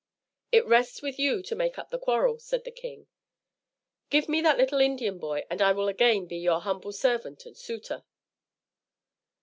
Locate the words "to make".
1.43-1.77